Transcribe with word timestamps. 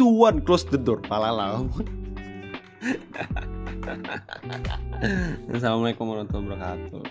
two 0.00 0.08
one 0.08 0.40
close 0.40 0.64
the 0.64 0.80
door. 0.80 1.04
Pala 1.04 1.28
lah 1.28 1.60
Assalamualaikum 5.52 6.08
warahmatullahi 6.08 6.56
wabarakatuh. 6.56 7.04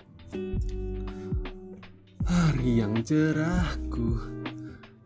Hari 2.26 2.82
yang 2.82 2.98
cerahku. 3.06 4.18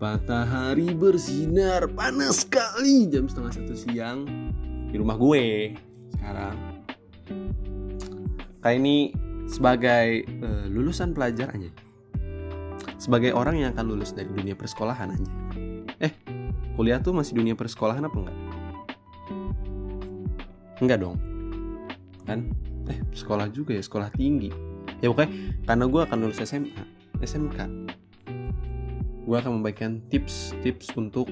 Matahari 0.01 0.97
bersinar 0.97 1.93
panas 1.93 2.49
sekali. 2.49 3.05
Jam 3.13 3.29
setengah 3.29 3.53
satu 3.53 3.77
siang. 3.77 4.25
Di 4.89 4.97
rumah 4.97 5.21
gue. 5.21 5.77
Sekarang. 6.17 6.57
Kali 8.65 8.77
ini 8.81 9.13
sebagai 9.45 10.25
uh, 10.41 10.65
lulusan 10.73 11.13
pelajar 11.13 11.53
aja 11.53 11.69
Sebagai 12.97 13.37
orang 13.37 13.61
yang 13.61 13.77
akan 13.77 13.93
lulus 13.93 14.17
dari 14.17 14.33
dunia 14.33 14.57
persekolahan 14.57 15.13
aja 15.13 15.44
kuliah 16.75 16.99
tuh 16.99 17.15
masih 17.15 17.39
dunia 17.39 17.55
persekolahan 17.55 18.05
apa 18.05 18.17
enggak? 18.19 18.39
Enggak 20.83 20.99
dong. 21.01 21.17
Kan? 22.27 22.51
Eh, 22.91 22.99
sekolah 23.15 23.49
juga 23.49 23.75
ya, 23.75 23.83
sekolah 23.83 24.13
tinggi. 24.13 24.51
Ya 25.01 25.09
pokoknya 25.13 25.31
karena 25.65 25.85
gue 25.89 26.01
akan 26.05 26.17
lulus 26.21 26.41
SMA 26.45 26.83
SMK 27.25 27.59
gue 29.25 29.37
akan 29.37 29.61
membagikan 29.61 30.05
tips-tips 30.13 30.93
untuk 30.95 31.27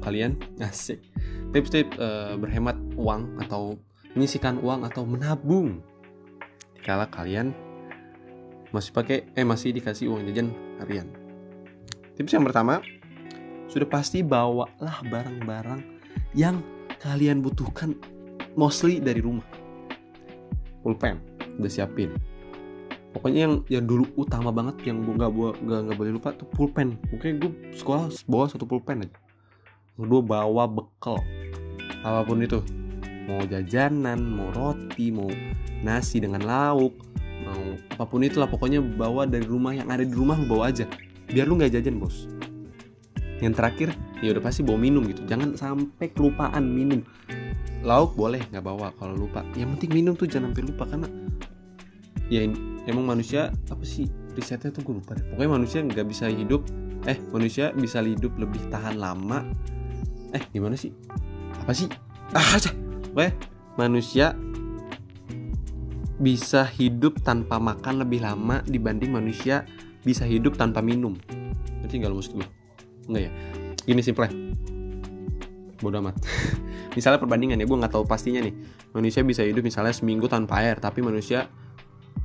kalian. 0.00 0.38
Asik. 0.62 1.02
Tips-tips 1.50 1.98
uh, 1.98 2.38
berhemat 2.38 2.78
uang 2.94 3.42
atau 3.42 3.78
menyisikan 4.14 4.62
uang 4.62 4.86
atau 4.86 5.02
menabung. 5.02 5.82
Kalau 6.86 7.06
kalian 7.10 7.50
masih 8.70 8.94
pakai 8.94 9.26
eh 9.34 9.46
masih 9.46 9.74
dikasih 9.74 10.10
uang 10.10 10.26
jajan 10.30 10.54
harian. 10.78 11.10
Tips 12.14 12.32
yang 12.32 12.46
pertama 12.46 12.80
sudah 13.66 13.86
pasti 13.86 14.22
bawalah 14.22 15.02
barang-barang 15.10 15.80
yang 16.32 16.62
kalian 17.02 17.42
butuhkan 17.42 17.94
mostly 18.54 19.02
dari 19.02 19.20
rumah. 19.20 19.46
Pulpen 20.82 21.18
udah 21.58 21.70
siapin. 21.70 22.14
Pokoknya 23.10 23.48
yang 23.48 23.54
yang 23.72 23.84
dulu 23.88 24.04
utama 24.14 24.52
banget 24.52 24.92
yang 24.92 25.00
nggak 25.02 25.30
nggak 25.64 25.80
nggak 25.88 25.96
boleh 25.96 26.12
lupa 26.14 26.36
tuh 26.36 26.46
pulpen. 26.52 27.00
Oke 27.10 27.32
gue 27.34 27.50
sekolah 27.74 28.12
bawa 28.28 28.44
satu 28.46 28.68
pulpen 28.68 29.08
aja. 29.08 29.16
Kedua 29.96 30.20
bawa 30.20 30.68
bekal. 30.68 31.18
Apa 32.04 32.28
pun 32.28 32.44
itu. 32.44 32.60
Mau 33.26 33.42
jajanan 33.42 34.22
mau 34.22 34.52
roti 34.54 35.10
mau 35.10 35.26
nasi 35.82 36.22
dengan 36.22 36.46
lauk 36.46 36.94
mau 37.42 37.74
apa 37.98 38.04
pun 38.06 38.22
itulah 38.22 38.46
pokoknya 38.46 38.78
bawa 38.78 39.26
dari 39.26 39.48
rumah. 39.48 39.74
Yang 39.74 39.88
ada 39.90 40.04
di 40.04 40.14
rumah 40.14 40.38
bawa 40.46 40.70
aja. 40.70 40.86
Biar 41.26 41.48
lu 41.48 41.58
nggak 41.58 41.74
jajan 41.74 41.98
bos 41.98 42.30
yang 43.44 43.52
terakhir 43.52 43.92
ya 44.24 44.32
udah 44.32 44.42
pasti 44.42 44.64
bawa 44.64 44.78
minum 44.80 45.04
gitu. 45.04 45.24
Jangan 45.28 45.56
sampai 45.56 46.08
kelupaan 46.12 46.64
minum. 46.72 47.04
Lauk 47.84 48.16
boleh 48.16 48.40
nggak 48.48 48.64
bawa 48.64 48.92
kalau 48.96 49.12
lupa. 49.12 49.44
Yang 49.54 49.76
penting 49.76 49.90
minum 50.02 50.12
tuh 50.16 50.28
jangan 50.28 50.52
sampai 50.52 50.64
lupa 50.64 50.84
karena 50.88 51.08
ya 52.26 52.42
emang 52.90 53.06
manusia 53.06 53.54
apa 53.70 53.84
sih 53.86 54.10
risetnya 54.34 54.72
tuh 54.72 54.82
gue 54.82 54.94
lupa 54.98 55.14
deh. 55.14 55.24
Pokoknya 55.32 55.50
manusia 55.52 55.78
nggak 55.84 56.06
bisa 56.08 56.26
hidup 56.32 56.64
eh 57.06 57.18
manusia 57.30 57.70
bisa 57.76 58.00
hidup 58.00 58.32
lebih 58.40 58.60
tahan 58.72 58.96
lama. 58.96 59.44
Eh 60.32 60.42
gimana 60.50 60.74
sih? 60.74 60.90
Apa 61.62 61.72
sih? 61.76 61.86
Ah 62.32 62.56
aja. 62.56 62.72
Weh, 63.12 63.32
manusia 63.76 64.32
bisa 66.16 66.64
hidup 66.64 67.20
tanpa 67.20 67.60
makan 67.60 68.00
lebih 68.00 68.24
lama 68.24 68.64
dibanding 68.64 69.12
manusia 69.12 69.68
bisa 70.00 70.24
hidup 70.24 70.56
tanpa 70.56 70.80
minum. 70.80 71.12
Nanti 71.84 72.00
nggak 72.00 72.10
maksud 72.10 72.40
gue 72.40 72.65
enggak 73.06 73.22
ya? 73.28 73.32
Gini 73.86 74.02
simple 74.02 74.28
bodoh 75.76 76.00
amat. 76.00 76.16
Misalnya 76.96 77.20
perbandingan 77.20 77.60
ya 77.60 77.68
gue 77.68 77.78
nggak 77.78 77.92
tahu 77.92 78.08
pastinya 78.08 78.40
nih. 78.40 78.54
Manusia 78.96 79.20
bisa 79.20 79.44
hidup 79.44 79.60
misalnya 79.60 79.92
seminggu 79.92 80.24
tanpa 80.26 80.64
air 80.64 80.80
tapi 80.80 81.04
manusia 81.04 81.52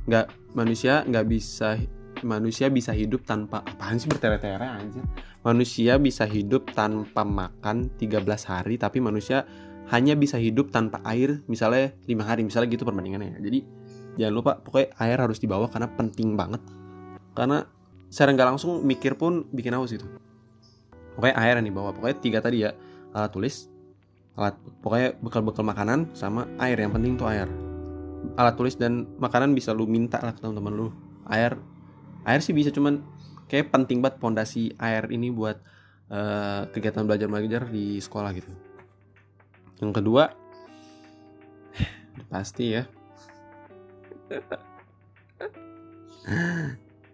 nggak 0.08 0.56
manusia 0.56 1.04
nggak 1.04 1.26
bisa 1.28 1.78
manusia 2.24 2.70
bisa 2.72 2.90
hidup 2.96 3.22
tanpa 3.22 3.62
apaan 3.62 3.98
sih 3.98 4.06
bertele-tele 4.06 4.62
aja 4.62 5.02
manusia 5.42 5.98
bisa 5.98 6.22
hidup 6.26 6.70
tanpa 6.70 7.22
makan 7.26 7.90
13 7.98 8.22
hari 8.46 8.78
tapi 8.78 8.98
manusia 9.02 9.46
hanya 9.90 10.14
bisa 10.14 10.38
hidup 10.38 10.70
tanpa 10.70 11.02
air 11.06 11.42
misalnya 11.50 11.94
lima 12.06 12.26
hari 12.26 12.46
misalnya 12.46 12.70
gitu 12.70 12.86
perbandingannya 12.86 13.42
jadi 13.42 13.58
jangan 14.16 14.34
lupa 14.34 14.52
pokoknya 14.60 14.88
air 15.00 15.18
harus 15.20 15.38
dibawa 15.40 15.66
karena 15.72 15.88
penting 15.88 16.36
banget. 16.36 16.60
Karena 17.32 17.64
secara 18.12 18.36
nggak 18.36 18.48
langsung 18.56 18.84
mikir 18.84 19.16
pun 19.16 19.48
bikin 19.48 19.72
haus 19.72 19.88
gitu 19.88 20.04
pokoknya 21.14 21.36
air 21.38 21.54
yang 21.60 21.66
dibawa. 21.66 21.90
Pokoknya 21.94 22.16
tiga 22.18 22.38
tadi 22.40 22.64
ya. 22.64 22.72
Alat 23.12 23.30
tulis 23.32 23.68
alat 24.32 24.56
pokoknya 24.80 25.12
bekal-bekal 25.20 25.64
makanan 25.64 26.12
sama 26.16 26.48
air. 26.58 26.76
Yang 26.80 26.92
penting 26.96 27.12
tuh 27.20 27.28
air. 27.28 27.48
Alat 28.38 28.54
tulis 28.56 28.74
dan 28.78 29.06
makanan 29.18 29.52
bisa 29.52 29.74
lu 29.74 29.84
minta 29.84 30.18
lah 30.22 30.32
ke 30.32 30.40
teman-teman 30.40 30.72
lu. 30.72 30.88
Air 31.28 31.58
air 32.22 32.40
sih 32.40 32.54
bisa 32.54 32.70
cuman 32.70 33.02
kayak 33.50 33.74
penting 33.74 34.00
banget 34.00 34.22
pondasi 34.22 34.72
air 34.78 35.10
ini 35.10 35.28
buat 35.28 35.58
uh, 36.08 36.70
kegiatan 36.70 37.04
belajar 37.04 37.28
belajar 37.28 37.62
di 37.68 37.98
sekolah 38.00 38.30
gitu. 38.32 38.50
Yang 39.82 39.92
kedua 40.00 40.32
pasti 42.32 42.64
ya. 42.78 42.82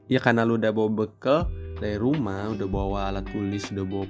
Ya 0.08 0.24
karena 0.24 0.48
lu 0.48 0.56
udah 0.56 0.72
bawa 0.72 0.88
bekal 0.88 1.52
dari 1.78 1.96
rumah 1.96 2.50
udah 2.52 2.68
bawa 2.68 2.98
alat 3.10 3.26
tulis 3.30 3.70
udah 3.70 3.86
bawa 3.86 4.06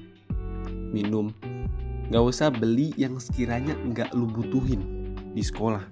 minum. 0.92 1.32
Nggak 2.08 2.24
usah 2.24 2.48
beli 2.48 2.96
yang 2.96 3.20
sekiranya 3.20 3.76
nggak 3.76 4.16
lu 4.16 4.24
butuhin 4.24 4.80
di 5.36 5.44
sekolah. 5.44 5.84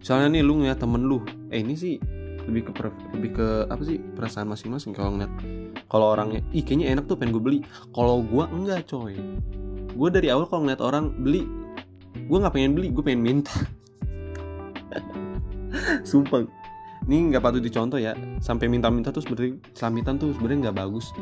Soalnya 0.00 0.40
nih 0.40 0.42
lu 0.44 0.60
ngeliat 0.60 0.80
temen 0.80 1.04
lu. 1.04 1.20
Eh 1.52 1.60
ini 1.60 1.76
sih 1.76 2.00
lebih 2.48 2.72
ke 2.72 2.72
lebih 3.12 3.30
ke 3.36 3.48
apa 3.68 3.82
sih 3.84 4.00
perasaan 4.00 4.48
masing-masing 4.48 4.96
kalau 4.96 5.12
ngeliat. 5.12 5.32
Kalau 5.90 6.16
orangnya 6.16 6.40
ih 6.56 6.64
kayaknya 6.64 6.96
enak 6.96 7.04
tuh 7.04 7.20
pengen 7.20 7.36
gue 7.36 7.44
beli. 7.44 7.58
Kalau 7.92 8.24
gue 8.24 8.44
enggak 8.48 8.88
coy. 8.88 9.20
Gue 9.92 10.08
dari 10.08 10.32
awal 10.32 10.48
kalau 10.48 10.64
ngeliat 10.64 10.80
orang 10.80 11.12
beli 11.20 11.44
gue 12.16 12.38
nggak 12.40 12.54
pengen 12.56 12.72
beli 12.72 12.88
gue 12.88 13.04
pengen 13.04 13.20
minta. 13.20 13.52
Sumpah 16.08 16.59
ini 17.08 17.32
nggak 17.32 17.42
patut 17.42 17.62
dicontoh 17.64 17.96
ya. 17.96 18.12
Sampai 18.44 18.68
minta-minta 18.68 19.08
tuh 19.08 19.24
sebenarnya 19.24 19.56
selamitan 19.72 20.20
tuh 20.20 20.36
sebenarnya 20.36 20.68
nggak 20.68 20.76
bagus. 20.76 21.12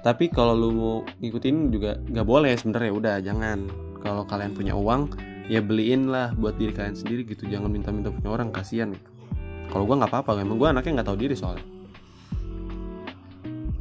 Tapi 0.00 0.32
kalau 0.32 0.56
lu 0.56 0.68
mau 0.72 0.96
ngikutin 1.20 1.56
juga 1.68 1.98
nggak 1.98 2.26
boleh 2.26 2.52
sebenarnya. 2.56 2.92
Udah 2.94 3.16
jangan. 3.20 3.58
Kalau 4.00 4.24
kalian 4.24 4.56
punya 4.56 4.72
uang 4.72 5.12
ya 5.50 5.60
beliin 5.60 6.08
lah 6.08 6.32
buat 6.38 6.56
diri 6.56 6.72
kalian 6.72 6.96
sendiri 6.96 7.26
gitu. 7.26 7.44
Jangan 7.50 7.68
minta-minta 7.68 8.08
punya 8.08 8.30
orang 8.32 8.48
kasihan 8.54 8.94
gitu. 8.94 9.10
Kalau 9.70 9.84
gue 9.86 9.96
nggak 9.98 10.10
apa-apa 10.10 10.40
emang 10.40 10.56
gue 10.56 10.68
anaknya 10.70 11.02
nggak 11.02 11.08
tahu 11.10 11.18
diri 11.20 11.34
soalnya. 11.36 11.66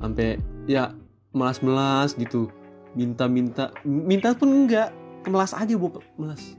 Sampai 0.01 0.41
ya 0.67 0.91
melas-melas 1.31 2.17
gitu. 2.19 2.51
Minta-minta 2.97 3.69
minta 3.85 4.33
pun 4.33 4.49
enggak 4.49 4.91
melas 5.29 5.55
aja 5.55 5.71
bu. 5.77 6.03
Melas 6.19 6.58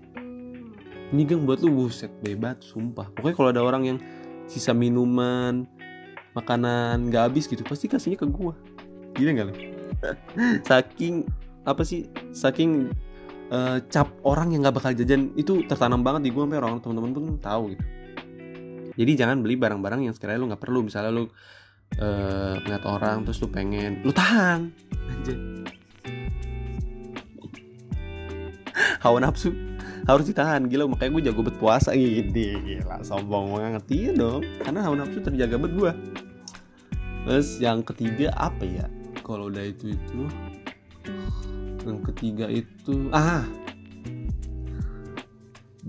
ini 1.10 1.26
gang 1.26 1.42
buat 1.42 1.58
lu 1.62 1.74
buset 1.74 2.10
bebat 2.22 2.62
sumpah. 2.62 3.10
Pokoknya 3.14 3.34
kalau 3.34 3.50
ada 3.50 3.62
orang 3.66 3.82
yang 3.86 3.98
sisa 4.50 4.74
minuman 4.74 5.66
makanan 6.34 7.10
nggak 7.10 7.22
habis 7.30 7.46
gitu 7.50 7.62
pasti 7.66 7.90
kasihnya 7.90 8.18
ke 8.18 8.26
gue 8.26 8.54
gila 9.18 9.30
nggak 9.34 9.46
lu 9.50 9.54
saking 10.68 11.26
apa 11.66 11.82
sih 11.82 12.06
saking 12.30 12.90
uh, 13.50 13.82
cap 13.90 14.10
orang 14.22 14.54
yang 14.54 14.62
nggak 14.66 14.78
bakal 14.78 14.90
jajan 14.94 15.34
itu 15.34 15.66
tertanam 15.66 16.02
banget 16.02 16.26
di 16.26 16.30
gue 16.30 16.42
sampai 16.42 16.58
orang 16.58 16.78
teman-teman 16.82 17.10
pun 17.14 17.38
tahu 17.38 17.74
gitu. 17.74 17.84
Jadi 18.98 19.12
jangan 19.16 19.40
beli 19.40 19.54
barang-barang 19.54 20.10
yang 20.10 20.14
sekiranya 20.14 20.40
lu 20.42 20.46
nggak 20.50 20.62
perlu. 20.62 20.80
Misalnya 20.84 21.10
lu 21.14 21.24
uh, 21.24 22.54
ngeliat 22.62 22.84
orang 22.84 23.22
terus 23.22 23.38
lu 23.40 23.48
pengen 23.48 24.02
lu 24.02 24.12
tahan. 24.12 24.70
Aja 25.08 25.34
hawa 29.00 29.20
nafsu 29.20 29.52
harus 30.08 30.24
ditahan. 30.28 30.68
Gila 30.68 30.88
makanya 30.88 31.10
gue 31.18 31.22
jago 31.32 31.40
berpuasa 31.44 31.96
gitu 31.96 32.60
gila 32.60 33.00
sombong 33.04 33.56
banget. 33.56 33.84
Iya 33.90 34.10
dong 34.16 34.40
karena 34.62 34.80
hawa 34.84 35.04
nafsu 35.04 35.20
terjaga 35.20 35.56
bet 35.60 35.72
gue 35.76 35.92
terus 37.28 37.60
yang 37.60 37.84
ketiga 37.84 38.32
apa 38.36 38.64
ya? 38.64 38.86
Kalau 39.20 39.52
udah 39.52 39.62
itu 39.62 39.92
itu 39.92 40.20
yang 41.84 42.00
ketiga 42.04 42.46
itu 42.48 43.08
ah 43.12 43.44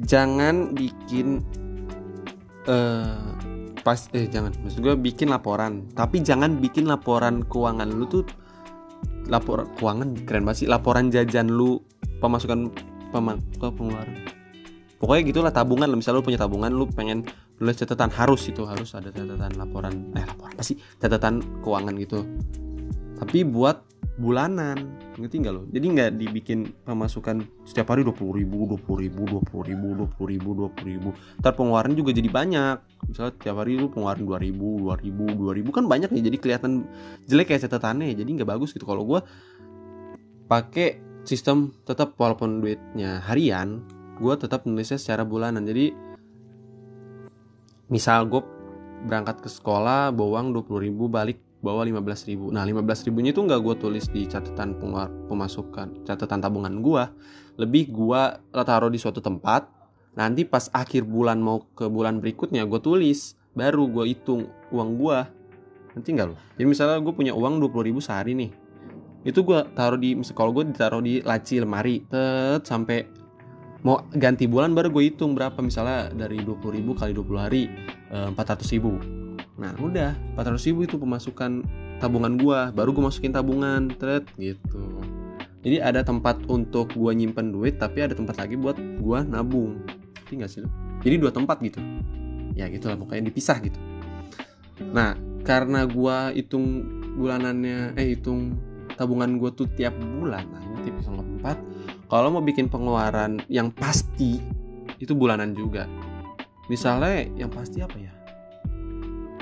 jangan 0.07 0.71
bikin 0.71 1.43
uh, 2.67 3.35
pas 3.81 4.07
eh 4.13 4.29
jangan. 4.29 4.53
Maksud 4.61 4.79
gue 4.83 4.93
bikin 4.93 5.33
laporan. 5.33 5.89
Tapi 5.97 6.21
jangan 6.21 6.61
bikin 6.61 6.85
laporan 6.85 7.43
keuangan 7.49 7.89
lu 7.89 8.05
tuh 8.05 8.23
lapor 9.27 9.65
keuangan? 9.79 10.21
Keren 10.27 10.45
banget 10.45 10.69
laporan 10.69 11.09
jajan 11.09 11.49
lu 11.49 11.81
pemasukan 12.21 12.69
pemak 13.11 13.37
pengeluaran. 13.59 14.15
Pokoknya 15.01 15.21
gitulah 15.33 15.51
tabungan 15.53 15.89
lah. 15.89 15.97
Misalnya 15.97 16.21
lu 16.21 16.25
punya 16.25 16.39
tabungan 16.39 16.71
lu 16.71 16.85
pengen 16.87 17.25
nulis 17.57 17.77
catatan 17.77 18.09
harus 18.13 18.45
itu 18.49 18.65
harus 18.65 18.93
ada 18.93 19.09
catatan 19.09 19.53
laporan 19.57 20.13
eh 20.13 20.25
laporan 20.25 20.53
apa 20.55 20.63
sih? 20.63 20.77
Catatan 21.01 21.61
keuangan 21.65 21.93
gitu. 21.99 22.21
Tapi 23.17 23.45
buat 23.45 23.85
bulanan 24.21 24.97
ngerti 25.17 25.41
nggak 25.41 25.53
lo? 25.53 25.65
Jadi 25.73 25.85
nggak 25.93 26.09
dibikin 26.21 26.69
pemasukan 26.85 27.41
setiap 27.65 27.93
hari 27.93 28.05
dua 28.05 28.13
puluh 28.13 28.41
ribu 28.41 28.69
dua 28.69 28.77
puluh 28.81 29.05
ribu 29.05 29.25
dua 29.25 29.41
puluh 29.41 29.65
ribu 29.65 29.87
dua 29.97 30.09
puluh 30.09 30.29
ribu 30.37 30.49
dua 30.53 30.69
puluh 30.69 30.89
ribu. 30.93 31.09
Ntar 31.41 31.53
pengeluaran 31.57 31.93
juga 31.97 32.13
jadi 32.13 32.29
banyak. 32.29 32.77
Misalnya 33.09 33.33
tiap 33.41 33.57
hari 33.57 33.81
lu 33.81 33.89
pengeluaran 33.89 34.21
dua 34.21 34.37
ribu 34.37 34.85
dua 34.85 34.95
ribu 35.01 35.25
dua 35.33 35.53
ribu 35.57 35.69
kan 35.73 35.89
banyak 35.89 36.13
nih 36.13 36.29
jadi 36.29 36.37
kelihatan 36.37 36.85
jelek 37.25 37.53
kayak 37.53 37.65
catatannya. 37.65 38.13
Jadi 38.13 38.29
nggak 38.37 38.49
bagus 38.53 38.69
gitu. 38.73 38.85
Kalau 38.85 39.01
gue 39.05 39.21
pakai 40.45 41.01
sistem 41.23 41.73
tetap 41.85 42.17
walaupun 42.17 42.61
duitnya 42.61 43.21
harian 43.25 43.81
gue 44.21 44.33
tetap 44.37 44.69
nulisnya 44.69 45.01
secara 45.01 45.25
bulanan. 45.25 45.65
Jadi 45.65 45.93
misal 47.89 48.29
gue 48.29 48.41
berangkat 49.09 49.41
ke 49.41 49.49
sekolah 49.49 50.13
bawa 50.13 50.39
uang 50.39 50.53
20 50.61 50.85
ribu 50.85 51.09
balik 51.09 51.41
bawa 51.61 51.85
15 51.85 52.29
ribu. 52.29 52.45
Nah 52.53 52.61
15 52.61 53.09
ribunya 53.09 53.33
itu 53.33 53.41
nggak 53.41 53.61
gue 53.61 53.75
tulis 53.81 54.05
di 54.09 54.29
catatan 54.29 54.77
pemasukan 55.29 56.05
catatan 56.05 56.39
tabungan 56.41 56.81
gue 56.81 57.03
lebih 57.57 57.91
gue 57.91 58.21
taruh 58.53 58.89
di 58.89 59.01
suatu 59.01 59.19
tempat 59.19 59.67
nanti 60.15 60.43
pas 60.43 60.67
akhir 60.75 61.07
bulan 61.07 61.39
mau 61.39 61.63
ke 61.71 61.87
bulan 61.87 62.19
berikutnya 62.19 62.67
gue 62.67 62.79
tulis 62.83 63.35
baru 63.55 63.87
gue 63.87 64.11
hitung 64.11 64.47
uang 64.71 64.89
gue 64.99 65.17
nanti 65.95 66.09
nggak 66.11 66.27
lo 66.27 66.35
jadi 66.55 66.67
misalnya 66.67 66.97
gue 66.99 67.13
punya 67.15 67.33
uang 67.35 67.59
20 67.63 67.87
ribu 67.91 67.99
sehari 68.03 68.35
nih 68.35 68.51
itu 69.21 69.45
gue 69.45 69.59
taruh 69.77 70.01
di 70.01 70.17
kalau 70.33 70.49
gue 70.49 70.65
ditaruh 70.73 71.01
di 71.01 71.21
laci 71.21 71.61
lemari 71.61 72.01
tet 72.09 72.65
sampai 72.65 73.05
mau 73.85 74.05
ganti 74.13 74.45
bulan 74.45 74.73
baru 74.73 74.89
gue 74.89 75.13
hitung 75.13 75.37
berapa. 75.37 75.57
Misalnya 75.61 76.09
dari 76.13 76.41
20 76.41 76.61
ribu 76.73 76.97
kali 76.97 77.13
20 77.13 77.37
hari 77.37 77.69
400 78.09 78.33
eh, 78.33 78.67
ribu. 78.77 78.97
Nah 79.61 79.77
udah 79.77 80.17
400 80.37 80.67
ribu 80.73 80.79
itu 80.89 80.95
pemasukan 80.97 81.61
tabungan 82.01 82.33
gua. 82.41 82.73
Baru 82.73 82.97
gue 82.97 83.03
masukin 83.05 83.33
tabungan 83.33 83.93
thread 83.97 84.25
gitu. 84.41 85.01
Jadi 85.61 85.77
ada 85.77 86.01
tempat 86.01 86.41
untuk 86.49 86.89
gua 86.97 87.13
nyimpen 87.13 87.53
duit 87.53 87.77
tapi 87.77 88.01
ada 88.01 88.17
tempat 88.17 88.41
lagi 88.41 88.57
buat 88.57 88.77
gua 88.97 89.21
nabung. 89.21 89.85
Tinggal 90.25 90.49
sih 90.49 90.65
jadi 91.05 91.21
dua 91.21 91.29
tempat 91.29 91.61
gitu. 91.61 91.77
Ya 92.57 92.65
gitu 92.69 92.89
lah 92.89 92.97
pokoknya 92.97 93.29
dipisah 93.29 93.61
gitu. 93.61 93.77
Nah 94.93 95.13
karena 95.45 95.85
gua 95.85 96.33
hitung 96.33 96.81
bulanannya 97.17 97.93
eh 97.97 98.17
hitung 98.17 98.70
tabungan 99.01 99.41
gua 99.41 99.49
tuh 99.49 99.65
tiap 99.73 99.97
bulan 99.97 100.45
nah 100.53 100.61
ini 100.61 100.77
tips 100.85 101.09
nomor 101.09 101.25
4 101.41 101.81
kalau 102.11 102.27
mau 102.27 102.43
bikin 102.43 102.67
pengeluaran 102.67 103.39
yang 103.47 103.71
pasti 103.71 104.43
itu 104.99 105.15
bulanan 105.15 105.55
juga. 105.55 105.87
Misalnya 106.67 107.23
yang 107.39 107.47
pasti 107.47 107.79
apa 107.79 107.95
ya? 107.95 108.11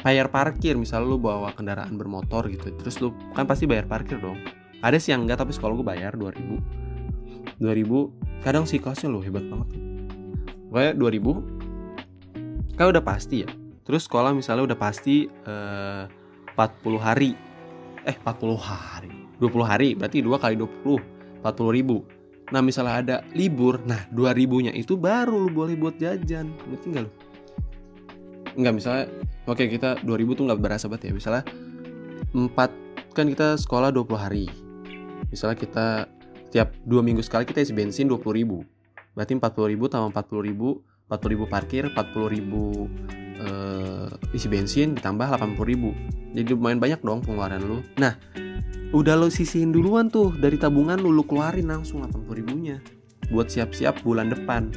Bayar 0.06 0.30
parkir 0.30 0.80
misal 0.80 1.04
lu 1.04 1.18
bawa 1.18 1.52
kendaraan 1.52 1.98
bermotor 2.00 2.48
gitu 2.48 2.72
terus 2.80 3.02
lu 3.04 3.12
kan 3.34 3.50
pasti 3.50 3.66
bayar 3.66 3.90
parkir 3.90 4.22
dong. 4.22 4.38
Ada 4.86 5.02
sih 5.02 5.12
yang 5.12 5.26
enggak 5.28 5.42
tapi 5.42 5.52
sekolah 5.52 5.76
gue 5.76 5.84
bayar 5.84 6.14
2000 6.16 7.60
2000 7.60 8.46
kadang 8.46 8.64
sih 8.70 8.78
kelasnya 8.80 9.12
lo 9.12 9.20
hebat 9.20 9.44
banget. 9.50 9.76
Kayak 10.70 10.96
2000 10.96 12.78
kan 12.80 12.86
udah 12.96 13.04
pasti 13.04 13.44
ya. 13.44 13.50
Terus 13.84 14.06
sekolah 14.06 14.32
misalnya 14.32 14.72
udah 14.72 14.80
pasti 14.80 15.28
eh, 15.28 16.04
40 16.54 17.02
hari. 17.02 17.34
Eh 18.08 18.16
40 18.16 18.56
hari 18.56 19.19
20 19.40 19.64
hari 19.66 19.96
berarti 19.96 20.20
2 20.22 20.36
kali 20.36 20.56
20 20.60 21.44
40 21.44 21.78
ribu. 21.80 22.04
Nah 22.50 22.60
misalnya 22.60 22.96
ada 23.00 23.16
libur 23.32 23.80
nah 23.88 24.04
2000 24.12 24.66
nya 24.70 24.72
itu 24.76 25.00
baru 25.00 25.48
lu 25.48 25.50
boleh 25.50 25.80
buat 25.80 25.96
jajan 25.96 26.52
ngerti 26.70 26.86
nggak 26.92 27.04
lu? 27.08 27.12
Nggak 28.60 28.74
misalnya 28.76 29.06
oke 29.48 29.64
kita 29.66 30.04
2000 30.04 30.38
tuh 30.38 30.44
nggak 30.50 30.60
berasa 30.60 30.86
banget 30.92 31.10
ya. 31.10 31.14
Misalnya 31.16 31.44
4 32.36 33.16
kan 33.16 33.26
kita 33.26 33.56
sekolah 33.58 33.90
20 33.96 34.20
hari. 34.20 34.46
Misalnya 35.32 35.58
kita 35.58 35.88
tiap 36.50 36.74
dua 36.82 37.06
minggu 37.06 37.22
sekali 37.22 37.46
kita 37.46 37.62
isi 37.62 37.72
bensin 37.72 38.10
20 38.10 38.22
ribu. 38.34 38.66
Berarti 39.14 39.38
40 39.38 39.72
ribu 39.72 39.86
tambah 39.88 40.10
40 40.12 40.50
ribu 40.50 40.82
40 41.10 41.34
ribu 41.34 41.44
parkir 41.50 41.90
40 41.90 42.36
ribu 42.38 42.86
uh, 43.42 44.10
isi 44.30 44.46
bensin 44.46 44.94
ditambah 44.94 45.26
80 45.26 45.58
ribu. 45.66 45.90
Jadi 46.38 46.54
lumayan 46.54 46.78
banyak 46.78 47.02
dong 47.02 47.26
pengeluaran 47.26 47.62
lu. 47.66 47.82
Nah 47.98 48.14
udah 48.90 49.14
lo 49.14 49.30
sisihin 49.30 49.70
duluan 49.70 50.10
tuh 50.10 50.34
dari 50.34 50.58
tabungan 50.58 50.98
lu 50.98 51.14
lu 51.14 51.22
keluarin 51.22 51.70
langsung 51.70 52.02
80 52.02 52.26
ribunya 52.42 52.82
buat 53.30 53.46
siap-siap 53.46 54.02
bulan 54.02 54.34
depan. 54.34 54.74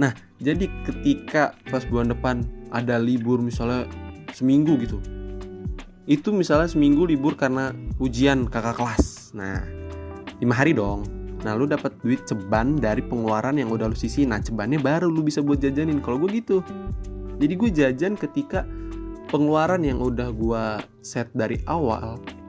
Nah 0.00 0.16
jadi 0.40 0.64
ketika 0.88 1.52
pas 1.68 1.84
bulan 1.84 2.16
depan 2.16 2.48
ada 2.72 2.96
libur 2.96 3.44
misalnya 3.44 3.84
seminggu 4.32 4.80
gitu 4.80 4.96
itu 6.08 6.32
misalnya 6.32 6.66
seminggu 6.66 7.04
libur 7.04 7.36
karena 7.36 7.76
ujian 8.00 8.48
kakak 8.48 8.80
kelas. 8.80 9.36
Nah 9.36 9.60
lima 10.40 10.56
hari 10.56 10.72
dong. 10.72 11.04
Nah 11.44 11.52
lu 11.52 11.68
dapat 11.68 11.92
duit 12.00 12.24
ceban 12.24 12.80
dari 12.80 13.04
pengeluaran 13.04 13.60
yang 13.60 13.68
udah 13.68 13.84
lu 13.84 13.96
sisi 13.96 14.24
nah 14.24 14.40
cebannya 14.40 14.80
baru 14.80 15.12
lu 15.12 15.20
bisa 15.20 15.44
buat 15.44 15.60
jajanin. 15.60 16.00
Kalau 16.00 16.16
gue 16.24 16.40
gitu. 16.40 16.64
Jadi 17.36 17.52
gue 17.52 17.70
jajan 17.72 18.16
ketika 18.16 18.64
pengeluaran 19.28 19.84
yang 19.84 20.00
udah 20.00 20.32
gue 20.32 20.64
set 21.04 21.28
dari 21.36 21.60
awal 21.68 22.39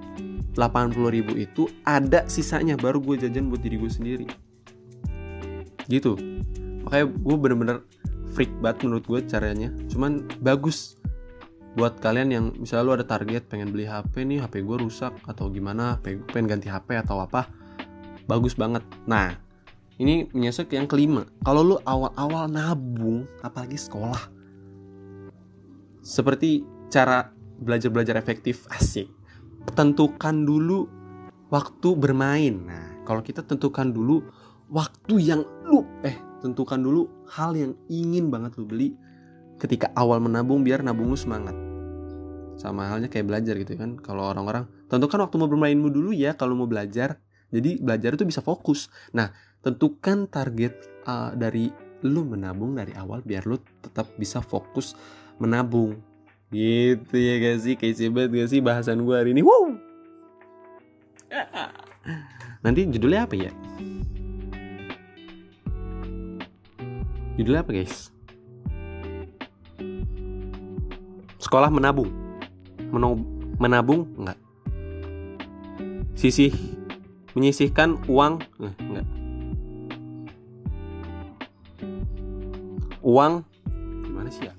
80 0.56 0.98
ribu 1.12 1.34
itu 1.40 1.72
ada 1.88 2.28
sisanya 2.28 2.76
baru 2.76 3.00
gue 3.00 3.28
jajan 3.28 3.48
buat 3.48 3.64
diri 3.64 3.78
gue 3.80 3.92
sendiri. 3.92 4.28
Gitu. 5.88 6.16
Makanya 6.88 7.06
gue 7.08 7.38
bener-bener 7.40 7.78
freak 8.36 8.52
banget 8.60 8.88
menurut 8.88 9.06
gue 9.08 9.20
caranya. 9.28 9.70
Cuman 9.88 10.28
bagus 10.44 11.00
buat 11.72 12.04
kalian 12.04 12.30
yang 12.36 12.46
misalnya 12.60 12.84
lu 12.84 12.94
ada 13.00 13.08
target 13.08 13.48
pengen 13.48 13.72
beli 13.72 13.88
HP 13.88 14.28
nih 14.28 14.44
HP 14.44 14.60
gue 14.68 14.78
rusak 14.84 15.16
atau 15.24 15.48
gimana 15.48 16.04
pengen 16.04 16.48
ganti 16.52 16.68
HP 16.68 17.00
atau 17.00 17.24
apa 17.24 17.48
bagus 18.28 18.60
banget. 18.60 18.84
Nah 19.08 19.40
ini 19.96 20.28
menyesek 20.36 20.76
yang 20.76 20.92
kelima. 20.92 21.24
Kalau 21.48 21.64
lu 21.64 21.78
awal-awal 21.88 22.52
nabung 22.52 23.24
apalagi 23.40 23.80
sekolah 23.80 24.20
seperti 26.04 26.66
cara 26.92 27.32
belajar-belajar 27.62 28.18
efektif 28.18 28.66
asik 28.74 29.21
tentukan 29.74 30.36
dulu 30.46 30.90
waktu 31.52 31.90
bermain. 31.96 32.56
Nah 32.66 33.06
kalau 33.06 33.22
kita 33.22 33.46
tentukan 33.46 33.92
dulu 33.92 34.24
waktu 34.72 35.20
yang 35.20 35.42
lu 35.68 35.84
eh 36.02 36.18
tentukan 36.42 36.80
dulu 36.82 37.28
hal 37.30 37.54
yang 37.54 37.78
ingin 37.92 38.34
banget 38.34 38.58
lu 38.58 38.66
beli 38.66 38.98
ketika 39.62 39.94
awal 39.94 40.18
menabung 40.18 40.66
biar 40.66 40.82
nabung 40.82 41.14
lu 41.14 41.18
semangat. 41.20 41.54
Sama 42.58 42.90
halnya 42.90 43.10
kayak 43.10 43.30
belajar 43.30 43.54
gitu 43.58 43.74
kan. 43.78 43.98
Kalau 44.02 44.30
orang-orang 44.30 44.66
tentukan 44.90 45.26
waktu 45.26 45.36
mau 45.38 45.50
bermainmu 45.50 45.90
dulu 45.90 46.10
ya 46.14 46.34
kalau 46.34 46.58
mau 46.58 46.70
belajar. 46.70 47.22
Jadi 47.52 47.84
belajar 47.84 48.16
itu 48.16 48.24
bisa 48.24 48.40
fokus. 48.40 48.88
Nah 49.12 49.30
tentukan 49.62 50.26
target 50.32 50.74
uh, 51.06 51.36
dari 51.36 51.70
lu 52.02 52.26
menabung 52.26 52.74
dari 52.74 52.98
awal 52.98 53.22
biar 53.22 53.46
lu 53.46 53.62
tetap 53.82 54.10
bisa 54.18 54.42
fokus 54.42 54.98
menabung 55.38 56.02
gitu 56.52 57.16
ya 57.16 57.36
guys 57.40 57.64
sih 57.64 57.80
kayak 57.80 58.12
banget 58.12 58.32
gak 58.36 58.50
sih 58.52 58.60
bahasan 58.60 59.08
gue 59.08 59.16
hari 59.16 59.32
ini 59.32 59.42
wow 59.42 59.72
nanti 62.64 62.86
judulnya 62.92 63.24
apa 63.26 63.36
ya 63.40 63.52
Judulnya 67.42 67.66
apa 67.66 67.74
guys? 67.74 68.14
Sekolah 71.42 71.74
menabung. 71.74 72.14
Meno 72.94 73.18
menabung 73.58 74.06
enggak. 74.14 74.38
Sisih 76.14 76.54
menyisihkan 77.34 77.98
uang 78.06 78.46
eh, 78.62 78.74
enggak. 78.78 79.08
Uang 83.02 83.42
gimana 84.06 84.30
sih 84.30 84.46
ya? 84.46 84.54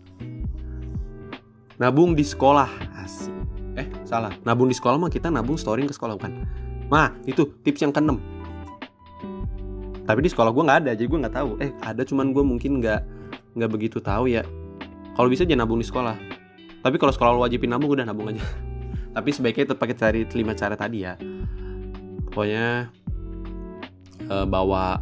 Nabung 1.83 2.15
di 2.15 2.23
sekolah. 2.23 2.71
Asik. 3.03 3.35
Eh, 3.75 3.91
salah. 4.07 4.31
Nabung 4.47 4.71
di 4.71 4.77
sekolah 4.79 5.03
mah 5.03 5.11
kita 5.11 5.35
nabung 5.35 5.59
storing 5.59 5.91
ke 5.91 5.95
sekolah 5.99 6.15
bukan. 6.15 6.47
Nah, 6.87 7.11
itu 7.27 7.51
tips 7.67 7.83
yang 7.83 7.91
keenam 7.91 8.23
tapi 10.03 10.19
di 10.27 10.31
sekolah 10.31 10.51
gue 10.51 10.63
nggak 10.67 10.81
ada 10.87 10.91
jadi 10.99 11.07
gue 11.07 11.21
nggak 11.23 11.37
tahu 11.37 11.51
eh 11.63 11.71
ada 11.83 12.03
cuman 12.03 12.35
gue 12.35 12.43
mungkin 12.43 12.83
nggak 12.83 13.01
nggak 13.55 13.71
begitu 13.71 14.03
tahu 14.03 14.27
ya 14.27 14.43
kalau 15.15 15.31
bisa 15.31 15.47
jangan 15.47 15.67
nabung 15.67 15.79
di 15.79 15.87
sekolah 15.87 16.17
tapi 16.83 16.99
kalau 16.99 17.13
sekolah 17.15 17.31
lo 17.39 17.41
wajibin 17.47 17.71
nabung 17.71 17.95
udah 17.95 18.07
nabung 18.07 18.35
aja 18.35 18.43
tapi 19.17 19.31
sebaiknya 19.31 19.73
tetap 19.73 19.79
pakai 19.79 19.97
cari 19.97 20.21
lima 20.35 20.53
cara 20.59 20.75
tadi 20.75 21.07
ya 21.07 21.15
pokoknya 22.29 22.91
e, 24.27 24.35
bawa 24.49 24.99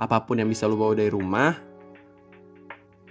apa 0.00 0.16
pun 0.24 0.40
yang 0.40 0.48
bisa 0.48 0.64
lo 0.64 0.80
bawa 0.80 0.96
dari 0.96 1.12
rumah 1.12 1.52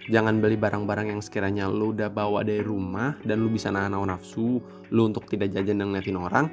jangan 0.10 0.42
beli 0.42 0.58
barang-barang 0.58 1.14
yang 1.14 1.22
sekiranya 1.22 1.70
lo 1.70 1.94
udah 1.94 2.10
bawa 2.10 2.42
dari 2.42 2.66
rumah 2.66 3.16
dan 3.22 3.46
lo 3.46 3.48
bisa 3.48 3.70
nahan 3.70 3.94
nafsu 3.94 4.58
lo 4.90 5.02
untuk 5.06 5.30
tidak 5.30 5.54
jajan 5.54 5.80
dan 5.80 5.94
ngeliatin 5.94 6.18
orang. 6.18 6.46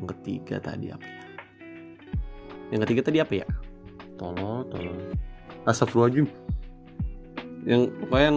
Yang 0.00 0.06
ketiga 0.16 0.56
tadi 0.58 0.88
apa 0.88 1.04
ya? 1.04 1.20
Yang 2.72 2.80
ketiga 2.88 3.00
tadi 3.04 3.18
apa 3.20 3.32
ya? 3.44 3.46
Tolong 4.16 4.64
tolong 4.72 4.98
astagfirullahaladzim. 5.68 6.26
Yang 7.68 7.82
apa 8.08 8.16
yang 8.24 8.36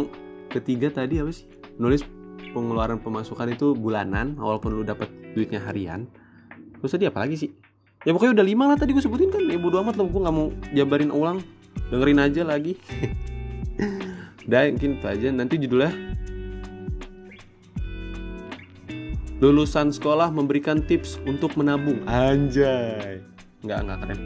ketiga 0.51 0.87
tadi 0.91 1.23
apa 1.23 1.31
sih? 1.31 1.47
Nulis 1.79 2.03
pengeluaran 2.51 2.99
pemasukan 2.99 3.55
itu 3.55 3.71
bulanan 3.71 4.35
walaupun 4.35 4.75
lu 4.75 4.83
dapat 4.83 5.07
duitnya 5.31 5.63
harian. 5.63 6.11
Terus 6.83 6.91
tadi 6.91 7.07
apa 7.07 7.23
lagi 7.23 7.39
sih? 7.39 7.49
Ya 8.03 8.11
pokoknya 8.11 8.41
udah 8.41 8.45
lima 8.45 8.63
lah 8.67 8.75
tadi 8.75 8.91
gue 8.91 8.99
sebutin 8.99 9.31
kan. 9.31 9.47
Ya 9.47 9.55
bodo 9.55 9.79
amat 9.79 9.95
lah 9.95 10.03
gue 10.03 10.21
nggak 10.21 10.35
mau 10.35 10.51
jabarin 10.75 11.11
ulang. 11.13 11.39
Dengerin 11.87 12.19
aja 12.19 12.43
lagi 12.43 12.75
udah 14.51 14.67
mungkin 14.75 14.99
itu 14.99 15.07
aja. 15.07 15.27
Nanti 15.31 15.55
judulnya? 15.55 15.95
Lulusan 19.39 19.95
sekolah 19.95 20.27
memberikan 20.27 20.83
tips 20.83 21.23
untuk 21.23 21.55
menabung. 21.55 22.03
Anjay. 22.03 23.23
Nggak 23.63 23.79
nggak 23.87 23.99
keren. 24.03 24.21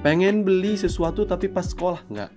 Pengen 0.00 0.40
beli 0.40 0.80
sesuatu 0.80 1.28
tapi 1.28 1.52
pas 1.52 1.68
sekolah. 1.68 2.00
Nggak. 2.08 2.30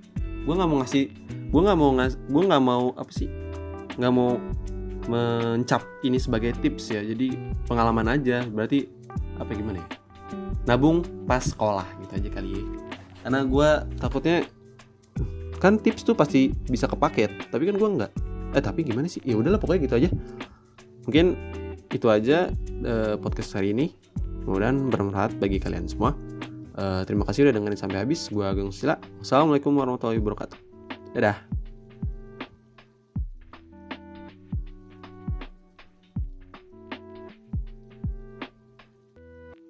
Gue 0.43 0.53
nggak 0.59 0.69
mau 0.69 0.77
ngasih 0.83 1.05
gue 1.51 1.61
nggak 1.63 1.79
mau 1.79 1.91
ngas 1.95 2.13
gue 2.27 2.43
nggak 2.51 2.63
mau 2.67 2.83
apa 2.99 3.11
sih? 3.15 3.31
Nggak 3.95 4.11
mau 4.11 4.37
mencap 5.07 5.81
ini 6.03 6.19
sebagai 6.19 6.51
tips 6.59 6.91
ya. 6.91 6.99
Jadi 6.99 7.31
pengalaman 7.63 8.11
aja. 8.11 8.43
Berarti 8.43 8.91
apa 9.39 9.55
gimana 9.55 9.79
ya? 9.79 9.87
Nabung 10.67 11.01
pas 11.23 11.41
sekolah 11.41 11.87
gitu 12.03 12.11
aja 12.21 12.29
kali 12.29 12.59
ya. 12.59 12.63
Karena 13.23 13.39
gue 13.47 13.69
takutnya 13.97 14.45
kan 15.61 15.77
tips 15.77 16.01
tuh 16.01 16.17
pasti 16.17 16.49
bisa 16.67 16.89
kepaket 16.89 17.53
tapi 17.53 17.69
kan 17.69 17.77
gue 17.77 17.89
nggak. 18.01 18.11
Eh 18.57 18.63
tapi 18.65 18.81
gimana 18.81 19.05
sih? 19.05 19.21
Ya 19.21 19.37
udahlah 19.37 19.61
pokoknya 19.61 19.81
gitu 19.85 19.95
aja. 20.01 20.09
Mungkin 21.05 21.25
itu 21.93 22.07
aja 22.09 22.49
uh, 22.83 23.15
podcast 23.21 23.53
hari 23.53 23.77
ini. 23.77 23.93
Kemudian 24.41 24.89
bermanfaat 24.89 25.37
bagi 25.37 25.61
kalian 25.61 25.85
semua. 25.85 26.17
Uh, 26.73 27.05
terima 27.05 27.29
kasih 27.29 27.45
udah 27.45 27.53
dengerin 27.61 27.77
sampai 27.77 28.01
habis. 28.01 28.25
Gue 28.33 28.41
Agung 28.41 28.73
Sila. 28.73 28.97
Assalamualaikum 29.21 29.71
warahmatullahi 29.77 30.17
wabarakatuh. 30.17 30.57
Dadah 31.13 31.60